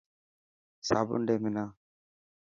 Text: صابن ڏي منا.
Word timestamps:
صابن 0.87 1.19
ڏي 1.27 1.35
منا. 1.43 1.65